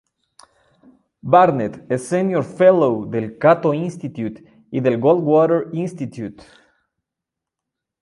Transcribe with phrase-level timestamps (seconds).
[1.35, 6.43] Barnett es Senior Fellow del Cato Institute y del Goldwater Institute.